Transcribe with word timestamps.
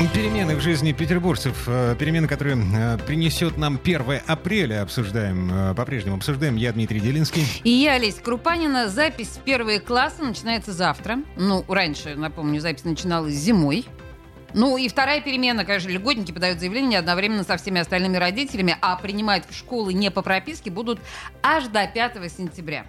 Перемены 0.00 0.56
в 0.56 0.60
жизни 0.60 0.92
петербуржцев, 0.92 1.64
э, 1.66 1.94
перемены, 1.98 2.26
которые 2.26 2.56
э, 2.56 2.96
принесет 3.06 3.58
нам 3.58 3.78
1 3.82 4.22
апреля, 4.26 4.80
обсуждаем, 4.80 5.50
э, 5.52 5.74
по-прежнему 5.74 6.16
обсуждаем. 6.16 6.56
Я 6.56 6.72
Дмитрий 6.72 7.00
Делинский. 7.00 7.44
И 7.64 7.70
я, 7.70 7.94
Олеся 7.94 8.22
Крупанина. 8.22 8.88
Запись 8.88 9.28
в 9.28 9.40
первые 9.40 9.78
классы 9.78 10.22
начинается 10.22 10.72
завтра. 10.72 11.18
Ну, 11.36 11.66
раньше, 11.68 12.16
напомню, 12.16 12.60
запись 12.60 12.84
начиналась 12.84 13.34
зимой. 13.34 13.84
Ну 14.54 14.78
и 14.78 14.88
вторая 14.88 15.20
перемена, 15.20 15.66
конечно, 15.66 15.90
льготники 15.90 16.32
подают 16.32 16.60
заявление 16.60 16.98
одновременно 16.98 17.44
со 17.44 17.58
всеми 17.58 17.78
остальными 17.78 18.16
родителями, 18.16 18.76
а 18.80 18.96
принимать 18.96 19.44
в 19.48 19.54
школы 19.54 19.92
не 19.92 20.10
по 20.10 20.22
прописке 20.22 20.70
будут 20.70 20.98
аж 21.42 21.66
до 21.66 21.86
5 21.86 22.32
сентября. 22.32 22.86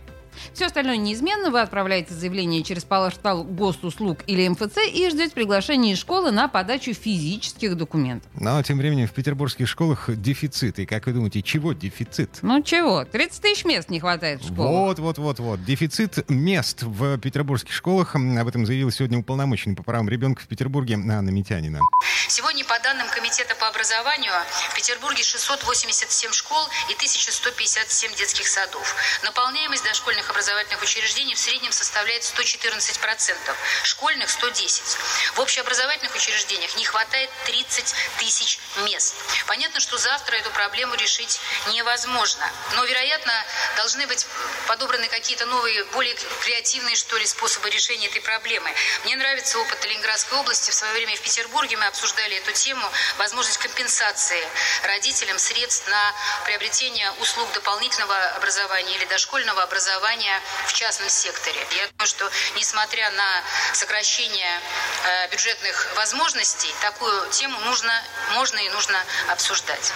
Все 0.53 0.65
остальное 0.65 0.97
неизменно. 0.97 1.49
Вы 1.49 1.61
отправляете 1.61 2.13
заявление 2.13 2.63
через 2.63 2.83
портал 2.83 3.43
госуслуг 3.43 4.19
или 4.27 4.47
МФЦ 4.47 4.77
и 4.91 5.09
ждете 5.09 5.33
приглашения 5.33 5.93
из 5.93 5.99
школы 5.99 6.31
на 6.31 6.47
подачу 6.47 6.93
физических 6.93 7.75
документов. 7.75 8.29
Но 8.35 8.61
тем 8.63 8.77
временем 8.77 9.07
в 9.07 9.11
петербургских 9.11 9.67
школах 9.67 10.09
дефицит. 10.09 10.79
И 10.79 10.85
как 10.85 11.05
вы 11.05 11.13
думаете, 11.13 11.41
чего 11.41 11.73
дефицит? 11.73 12.39
Ну 12.41 12.61
чего? 12.61 13.05
30 13.05 13.41
тысяч 13.41 13.65
мест 13.65 13.89
не 13.89 13.99
хватает 13.99 14.41
в 14.41 14.53
школах. 14.53 14.71
Вот, 14.71 14.99
вот, 14.99 15.17
вот, 15.17 15.39
вот. 15.39 15.65
Дефицит 15.65 16.29
мест 16.29 16.83
в 16.83 17.17
петербургских 17.17 17.73
школах. 17.73 18.15
Об 18.15 18.47
этом 18.47 18.65
заявил 18.65 18.91
сегодня 18.91 19.19
уполномоченный 19.19 19.75
по 19.75 19.83
правам 19.83 20.09
ребенка 20.09 20.41
в 20.41 20.47
Петербурге 20.47 20.95
Анна 20.95 21.29
Митянина. 21.29 21.79
Сегодня 22.27 22.63
по 22.63 22.79
данным 22.79 23.07
Комитета 23.09 23.55
по 23.55 23.67
образованию 23.67 24.31
в 24.69 24.75
Петербурге 24.75 25.23
687 25.23 26.31
школ 26.31 26.63
и 26.89 26.93
1157 26.93 28.15
детских 28.15 28.47
садов. 28.47 28.95
Наполняемость 29.23 29.83
дошкольных 29.83 30.20
образовательных 30.29 30.81
учреждений 30.81 31.35
в 31.35 31.39
среднем 31.39 31.71
составляет 31.71 32.23
114%, 32.23 33.55
школьных 33.83 34.29
110. 34.29 34.97
В 35.35 35.39
общеобразовательных 35.39 36.15
учреждениях 36.15 36.75
не 36.75 36.85
хватает 36.85 37.29
30 37.45 37.95
тысяч 38.19 38.59
мест. 38.83 39.15
Понятно, 39.47 39.79
что 39.79 39.97
завтра 39.97 40.35
эту 40.37 40.49
проблему 40.51 40.95
решить 40.95 41.39
невозможно, 41.67 42.49
но, 42.73 42.83
вероятно, 42.85 43.33
должны 43.75 44.07
быть 44.07 44.25
подобраны 44.67 45.07
какие-то 45.07 45.45
новые, 45.45 45.83
более 45.85 46.15
креативные, 46.41 46.95
что 46.95 47.17
ли, 47.17 47.25
способы 47.25 47.69
решения 47.69 48.07
этой 48.07 48.21
проблемы. 48.21 48.73
Мне 49.03 49.15
нравится 49.15 49.57
опыт 49.59 49.83
Ленинградской 49.85 50.37
области. 50.37 50.71
В 50.71 50.73
свое 50.73 50.93
время 50.93 51.15
в 51.15 51.21
Петербурге 51.21 51.77
мы 51.77 51.85
обсуждали 51.85 52.37
эту 52.37 52.51
тему, 52.53 52.89
возможность 53.17 53.57
компенсации 53.57 54.47
родителям 54.83 55.37
средств 55.39 55.87
на 55.87 56.13
приобретение 56.45 57.11
услуг 57.19 57.51
дополнительного 57.53 58.17
образования 58.35 58.95
или 58.95 59.05
дошкольного 59.05 59.63
образования 59.63 60.10
образования 60.11 60.39
в 60.67 60.73
частном 60.73 61.09
секторе. 61.09 61.59
Я 61.77 61.87
думаю, 61.91 62.07
что 62.07 62.29
несмотря 62.57 63.09
на 63.11 63.41
сокращение 63.73 64.59
э, 65.05 65.31
бюджетных 65.31 65.93
возможностей, 65.95 66.69
такую 66.81 67.29
тему 67.31 67.57
нужно, 67.65 67.91
можно 68.35 68.57
и 68.57 68.69
нужно 68.69 68.97
обсуждать. 69.31 69.91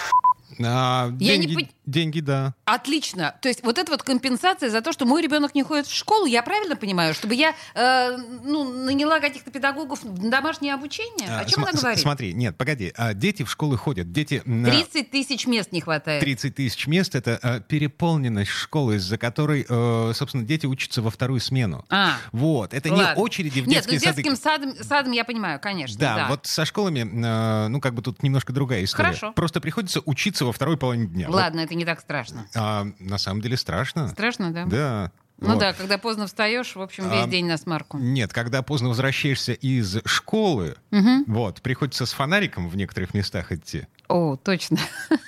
А, 0.64 1.08
Я 1.20 1.36
деньги, 1.36 1.46
не 1.46 1.54
деньги, 1.86 2.20
да. 2.20 2.54
Отлично. 2.64 3.34
То 3.40 3.48
есть 3.48 3.62
вот 3.62 3.78
это 3.78 3.90
вот 3.90 4.02
компенсация 4.02 4.70
за 4.70 4.80
то, 4.82 4.92
что 4.92 5.06
мой 5.06 5.22
ребенок 5.22 5.54
не 5.54 5.62
ходит 5.62 5.86
в 5.86 5.94
школу, 5.94 6.26
я 6.26 6.42
правильно 6.42 6.76
понимаю, 6.76 7.14
чтобы 7.14 7.34
я 7.34 7.54
э, 7.74 8.16
ну, 8.44 8.72
наняла 8.72 9.20
каких-то 9.20 9.50
педагогов 9.50 10.04
на 10.04 10.30
домашнее 10.30 10.74
обучение? 10.74 11.28
О 11.28 11.44
чем 11.44 11.60
см- 11.62 11.70
она 11.70 11.80
говорит? 11.80 12.00
Смотри, 12.00 12.34
нет, 12.34 12.56
погоди. 12.56 12.92
А, 12.96 13.14
дети 13.14 13.44
в 13.44 13.50
школы 13.50 13.76
ходят. 13.76 14.12
Дети... 14.12 14.42
на 14.44 14.70
30 14.70 15.10
тысяч 15.10 15.46
мест 15.46 15.72
не 15.72 15.80
хватает. 15.80 16.20
30 16.20 16.54
тысяч 16.54 16.86
мест— 16.86 17.14
это 17.16 17.38
э, 17.42 17.60
переполненность 17.66 18.50
школы, 18.50 18.96
из-за 18.96 19.16
которой, 19.18 19.64
э, 19.68 20.12
собственно, 20.14 20.44
дети 20.44 20.66
учатся 20.66 21.02
во 21.02 21.10
вторую 21.10 21.40
смену. 21.40 21.84
А, 21.88 22.14
Вот. 22.32 22.74
Это 22.74 22.92
ладно. 22.92 23.14
не 23.14 23.20
очереди 23.22 23.60
в 23.60 23.68
Нет, 23.68 23.84
ну 23.86 23.92
детские 23.92 24.00
сады. 24.00 24.22
детским 24.22 24.36
садом, 24.36 24.74
садом 24.82 25.12
я 25.12 25.24
понимаю, 25.24 25.60
конечно. 25.60 25.98
Да, 25.98 26.16
Да, 26.16 26.26
вот 26.28 26.46
со 26.46 26.64
школами, 26.64 27.00
э, 27.00 27.68
ну, 27.68 27.80
как 27.80 27.94
бы 27.94 28.02
тут 28.02 28.22
немножко 28.22 28.52
другая 28.52 28.82
история. 28.84 29.08
Хорошо. 29.08 29.32
Просто 29.32 29.60
приходится 29.60 30.00
учиться 30.04 30.44
во 30.44 30.52
второй 30.52 30.76
половине 30.76 31.06
дня. 31.06 31.26
Ладно, 31.30 31.60
это 31.60 31.75
не 31.76 31.84
так 31.84 32.00
страшно. 32.00 32.46
А, 32.54 32.86
на 32.98 33.18
самом 33.18 33.40
деле 33.40 33.56
страшно. 33.56 34.08
Страшно, 34.08 34.50
да? 34.52 34.64
Да. 34.66 35.12
Ну 35.38 35.48
Вот. 35.50 35.58
да, 35.58 35.72
когда 35.74 35.98
поздно 35.98 36.26
встаешь, 36.26 36.74
в 36.76 36.80
общем, 36.80 37.04
весь 37.10 37.24
А, 37.24 37.28
день 37.28 37.44
на 37.46 37.58
смарку. 37.58 37.98
Нет, 37.98 38.32
когда 38.32 38.62
поздно 38.62 38.88
возвращаешься 38.88 39.52
из 39.52 39.98
школы, 40.06 40.76
Мгм. 40.90 41.24
вот, 41.26 41.60
приходится 41.60 42.06
с 42.06 42.12
фонариком 42.12 42.68
в 42.70 42.76
некоторых 42.76 43.12
местах 43.12 43.52
идти. 43.52 43.86
О, 44.08 44.36
точно. 44.36 44.78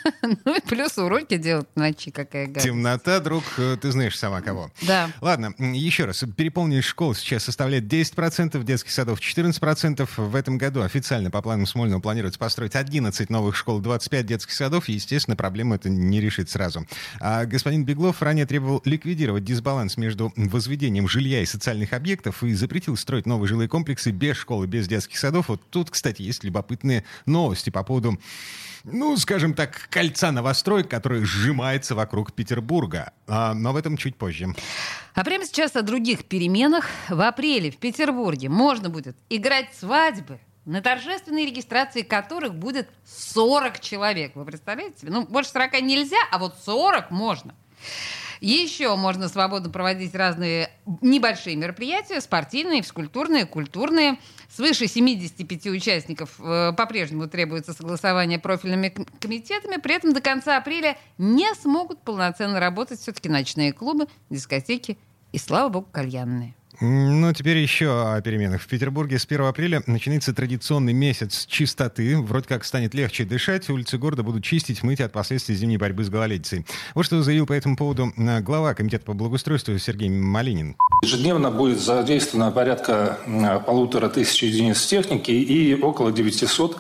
Ну 0.45 0.57
и 0.57 0.61
плюс 0.61 0.99
уроки 0.99 1.37
делать 1.37 1.69
ночи, 1.75 2.11
какая 2.11 2.47
гадость. 2.47 2.67
Темнота, 2.67 3.21
друг, 3.21 3.45
э, 3.57 3.77
ты 3.81 3.91
знаешь 3.93 4.19
сама 4.19 4.41
кого. 4.43 4.71
Да. 4.83 5.11
Ладно, 5.21 5.55
еще 5.59 6.05
раз. 6.05 6.23
Переполненность 6.37 6.89
школ 6.89 7.15
сейчас 7.15 7.45
составляет 7.45 7.85
10%, 7.85 8.63
детских 8.65 8.91
садов 8.93 9.21
14%. 9.21 10.09
В 10.19 10.35
этом 10.35 10.59
году 10.59 10.83
официально 10.83 11.31
по 11.31 11.41
планам 11.41 11.67
Смольного 11.67 12.01
планируется 12.01 12.39
построить 12.39 12.75
11 12.77 13.31
новых 13.31 13.57
школ, 13.57 13.81
25 13.81 14.27
детских 14.27 14.53
садов. 14.53 14.89
Естественно, 14.89 15.37
проблему 15.37 15.75
это 15.75 15.89
не 15.89 16.21
решит 16.21 16.51
сразу. 16.51 16.87
А 17.21 17.45
господин 17.47 17.85
Беглов 17.85 18.21
ранее 18.21 18.45
требовал 18.47 18.83
ликвидировать 18.85 19.45
дисбаланс 19.45 19.97
между 19.99 20.33
возведением 20.37 21.09
жилья 21.09 21.43
и 21.43 21.47
социальных 21.47 21.93
объектов 21.93 22.43
и 22.43 22.55
запретил 22.55 22.97
строить 22.97 23.27
новые 23.27 23.49
жилые 23.49 23.69
комплексы 23.69 24.11
без 24.11 24.37
школы, 24.37 24.67
без 24.67 24.89
детских 24.89 25.19
садов. 25.19 25.49
Вот 25.49 25.61
тут, 25.71 25.91
кстати, 25.91 26.23
есть 26.23 26.45
любопытные 26.45 27.05
новости 27.27 27.71
по 27.71 27.83
поводу 27.83 28.19
ну, 28.85 29.17
скажем 29.17 29.55
так, 29.55 29.89
кольца 29.91 30.33
новостроек, 30.33 30.89
которое 30.89 31.25
сжимается 31.25 31.95
вокруг 31.95 32.33
Петербурга. 32.33 33.13
А, 33.27 33.53
но 33.53 33.71
об 33.71 33.77
этом 33.77 33.97
чуть 33.97 34.17
позже. 34.17 34.55
А 35.15 35.25
прямо 35.25 35.45
сейчас 35.45 35.77
о 35.77 35.83
других 35.83 36.25
переменах. 36.25 36.87
В 37.09 37.21
апреле 37.27 37.71
в 37.71 37.77
Петербурге 37.77 38.49
можно 38.49 38.89
будет 38.89 39.17
играть 39.29 39.75
свадьбы, 39.79 40.39
на 40.65 40.83
торжественной 40.83 41.47
регистрации 41.47 42.03
которых 42.03 42.55
будет 42.55 42.89
40 43.07 43.81
человек. 43.81 44.33
Вы 44.35 44.45
представляете 44.45 45.01
себе? 45.01 45.13
Ну, 45.13 45.27
больше 45.27 45.51
40 45.51 45.81
нельзя, 45.81 46.19
а 46.31 46.39
вот 46.39 46.57
40 46.65 47.11
можно. 47.11 47.55
Еще 48.41 48.95
можно 48.97 49.29
свободно 49.29 49.71
проводить 49.71 50.15
разные 50.15 50.71
небольшие 51.01 51.57
мероприятия, 51.57 52.21
спортивные, 52.21 52.83
физкультурные, 52.83 53.47
культурные. 53.47 54.19
Свыше 54.49 54.87
75 54.87 55.67
участников 55.67 56.41
э, 56.41 56.73
по-прежнему 56.77 57.29
требуется 57.29 57.73
согласование 57.73 58.39
профильными 58.39 58.89
ком- 58.89 59.07
комитетами. 59.21 59.81
При 59.81 59.95
этом 59.95 60.13
до 60.13 60.21
конца 60.21 60.57
апреля 60.57 60.97
не 61.19 61.53
смогут 61.55 62.01
полноценно 62.03 62.61
работать 62.61 63.01
все-таки 63.01 63.29
ночные 63.29 63.73
клубы, 63.73 64.07
дискотеки 64.31 64.99
и, 65.33 65.39
слава 65.39 65.69
богу, 65.69 65.89
кальянные. 65.91 66.55
Ну, 66.81 67.33
теперь 67.33 67.59
еще 67.59 68.15
о 68.15 68.21
переменах. 68.21 68.63
В 68.63 68.69
Петербурге 68.69 69.19
с 69.19 69.25
1 69.25 69.41
апреля 69.47 69.83
начинается 69.87 70.33
традиционный 70.33 70.93
месяц 70.93 71.45
чистоты. 71.47 72.17
Вроде 72.19 72.47
как 72.47 72.65
станет 72.65 72.95
легче 72.95 73.25
дышать. 73.25 73.69
Улицы 73.69 73.99
города 73.99 74.23
будут 74.23 74.45
чистить, 74.45 74.85
мыть 74.85 75.01
от 75.01 75.11
последствий 75.11 75.57
зимней 75.57 75.77
борьбы 75.77 76.05
с 76.05 76.09
гололедицей. 76.09 76.65
Вот 76.95 77.05
что 77.05 77.21
заявил 77.23 77.47
по 77.47 77.53
этому 77.53 77.77
поводу 77.77 78.13
э, 78.17 78.41
глава 78.41 78.75
Комитета 78.75 79.05
по 79.05 79.13
благоустройству 79.13 79.77
Сергей 79.79 80.09
Малинин. 80.09 80.77
Ежедневно 81.03 81.51
будет 81.51 81.81
задействовано 81.81 82.53
порядка 82.53 83.19
м, 83.27 83.63
полутора 83.65 84.09
тысяч 84.09 84.43
единиц 84.45 84.87
техники 84.87 85.33
и 85.33 85.75
около 85.75 86.13
900 86.13 86.77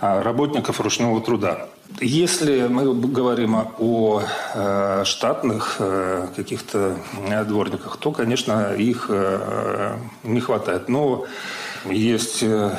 а, 0.00 0.22
работников 0.22 0.80
ручного 0.80 1.20
труда. 1.20 1.68
Если 2.00 2.66
мы 2.68 2.94
говорим 2.94 3.56
о 3.78 4.22
э, 4.54 5.04
штатных 5.04 5.76
э, 5.78 6.28
каких-то 6.34 6.96
э, 7.28 7.44
дворниках, 7.44 7.96
то, 7.98 8.12
конечно, 8.12 8.74
их 8.74 9.06
э, 9.08 9.96
не 10.24 10.40
хватает. 10.40 10.88
Но 10.88 11.26
есть 11.84 12.42
э, 12.42 12.76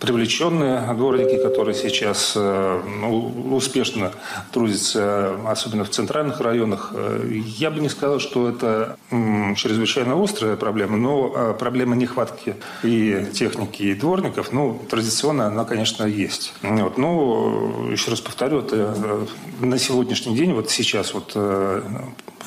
привлеченные 0.00 0.92
дворники, 0.94 1.42
которые 1.42 1.74
сейчас 1.74 2.34
э, 2.36 2.82
ну, 3.00 3.56
успешно 3.56 4.12
трудятся, 4.52 5.36
особенно 5.46 5.84
в 5.84 5.90
центральных 5.90 6.40
районах. 6.40 6.90
Э, 6.94 7.28
Я 7.32 7.70
бы 7.70 7.80
не 7.80 7.88
сказал, 7.88 8.20
что 8.20 8.48
это 8.48 8.96
чрезвычайно 9.10 10.22
острая 10.22 10.56
проблема, 10.56 10.96
но 10.96 11.32
э, 11.34 11.54
проблема 11.58 11.96
нехватки 11.96 12.56
и 12.82 13.26
техники, 13.32 13.82
и 13.82 13.94
дворников, 13.94 14.52
ну, 14.52 14.80
традиционно 14.88 15.46
она, 15.46 15.64
конечно, 15.64 16.04
есть. 16.04 16.52
Вот. 16.62 16.98
Но, 16.98 17.86
еще 17.90 18.10
раз 18.10 18.20
повторю, 18.20 18.60
это 18.60 19.26
на 19.60 19.78
сегодняшний 19.78 20.36
день, 20.36 20.52
вот 20.52 20.70
сейчас 20.70 21.14
вот 21.14 21.34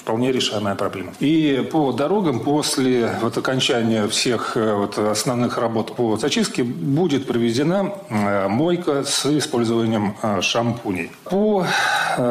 вполне 0.09 0.31
решаемая 0.31 0.73
проблема. 0.73 1.11
И 1.19 1.69
по 1.71 1.91
дорогам 1.91 2.39
после 2.39 3.11
вот 3.21 3.37
окончания 3.37 4.07
всех 4.07 4.57
э, 4.57 4.73
вот 4.73 4.97
основных 4.97 5.59
работ 5.59 5.95
по 5.95 6.17
зачистке 6.17 6.63
будет 6.63 7.27
проведена 7.27 7.93
э, 8.09 8.47
мойка 8.47 9.03
с 9.03 9.27
использованием 9.27 10.15
э, 10.23 10.41
шампуней. 10.41 11.11
По 11.25 11.63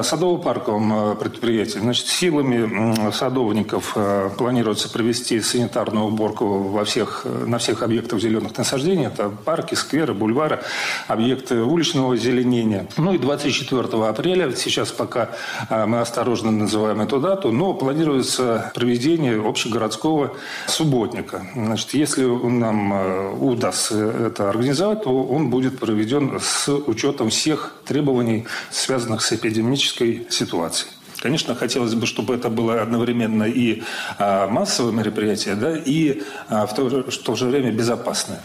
садово-парковым 0.02 1.16
предприятиям, 1.16 1.84
значит, 1.84 2.06
силами 2.06 3.10
садовников 3.10 3.96
планируется 4.36 4.90
провести 4.90 5.40
санитарную 5.40 6.06
уборку 6.06 6.46
во 6.68 6.84
всех, 6.84 7.24
на 7.24 7.58
всех 7.58 7.82
объектах 7.82 8.20
зеленых 8.20 8.56
насаждений. 8.56 9.06
Это 9.06 9.30
парки, 9.30 9.74
скверы, 9.74 10.14
бульвары, 10.14 10.60
объекты 11.06 11.62
уличного 11.62 12.14
озеленения. 12.14 12.86
Ну 12.96 13.14
и 13.14 13.18
24 13.18 13.88
апреля, 14.06 14.54
сейчас 14.54 14.90
пока 14.90 15.30
мы 15.70 16.00
осторожно 16.00 16.50
называем 16.50 17.00
эту 17.00 17.20
дату, 17.20 17.52
но 17.52 17.74
планируется 17.74 18.70
проведение 18.74 19.40
общегородского 19.40 20.32
субботника. 20.66 21.46
Значит, 21.54 21.94
если 21.94 22.24
нам 22.24 22.92
э, 22.92 23.32
удастся 23.34 23.96
это 23.98 24.48
организовать, 24.48 25.04
то 25.04 25.24
он 25.24 25.50
будет 25.50 25.78
проведен 25.78 26.38
с 26.40 26.68
учетом 26.68 27.30
всех 27.30 27.74
требований, 27.84 28.46
связанных 28.70 29.22
с 29.22 29.32
эпидемической 29.78 30.26
ситуацией. 30.30 30.90
Конечно, 31.20 31.54
хотелось 31.56 31.94
бы, 31.94 32.06
чтобы 32.06 32.34
это 32.34 32.48
было 32.48 32.80
одновременно 32.80 33.42
и 33.42 33.82
а, 34.18 34.46
массовое 34.46 34.92
мероприятие, 34.92 35.56
да, 35.56 35.76
и 35.76 36.22
а, 36.48 36.66
в, 36.66 36.74
то, 36.74 37.10
в 37.10 37.18
то 37.18 37.34
же 37.34 37.46
время 37.46 37.72
безопасное. 37.72 38.40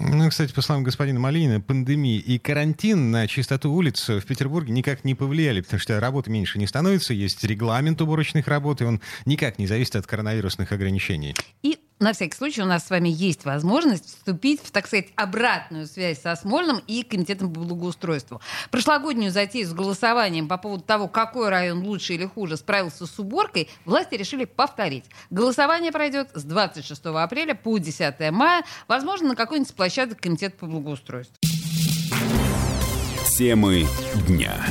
Ну, 0.00 0.28
кстати, 0.28 0.52
по 0.52 0.60
словам 0.60 0.82
господина 0.82 1.20
Малинина, 1.20 1.60
пандемия 1.60 2.18
и 2.18 2.38
карантин 2.38 3.10
на 3.10 3.26
чистоту 3.28 3.72
улиц 3.72 4.08
в 4.08 4.26
Петербурге 4.26 4.72
никак 4.72 5.04
не 5.04 5.14
повлияли, 5.14 5.60
потому 5.60 5.80
что 5.80 5.98
работы 6.00 6.30
меньше 6.30 6.58
не 6.58 6.66
становится, 6.66 7.14
есть 7.14 7.44
регламент 7.44 8.00
уборочных 8.00 8.48
работ, 8.48 8.80
и 8.80 8.84
он 8.84 9.00
никак 9.24 9.58
не 9.58 9.66
зависит 9.66 9.94
от 9.96 10.06
коронавирусных 10.06 10.72
ограничений. 10.72 11.34
И 11.62 11.78
на 12.00 12.12
всякий 12.12 12.36
случай 12.36 12.62
у 12.62 12.66
нас 12.66 12.86
с 12.86 12.90
вами 12.90 13.08
есть 13.08 13.44
возможность 13.44 14.06
вступить 14.06 14.60
в, 14.62 14.70
так 14.70 14.86
сказать, 14.86 15.08
обратную 15.16 15.86
связь 15.86 16.20
со 16.20 16.36
Смольным 16.36 16.80
и 16.86 17.02
Комитетом 17.02 17.52
по 17.52 17.60
благоустройству. 17.60 18.40
Прошлогоднюю 18.70 19.32
затею 19.32 19.66
с 19.66 19.72
голосованием 19.72 20.48
по 20.48 20.58
поводу 20.58 20.82
того, 20.84 21.08
какой 21.08 21.48
район 21.48 21.82
лучше 21.84 22.14
или 22.14 22.26
хуже 22.26 22.56
справился 22.56 23.06
с 23.06 23.18
уборкой, 23.18 23.68
власти 23.84 24.14
решили 24.14 24.44
повторить. 24.44 25.04
Голосование 25.30 25.92
пройдет 25.92 26.30
с 26.34 26.44
26 26.44 27.06
апреля 27.06 27.54
по 27.54 27.78
10 27.78 28.30
мая, 28.30 28.64
возможно, 28.86 29.28
на 29.28 29.36
какой-нибудь 29.36 29.74
площадке 29.74 30.16
Комитета 30.16 30.56
по 30.56 30.66
благоустройству. 30.66 31.36
Темы 33.36 33.86
дня. 34.26 34.66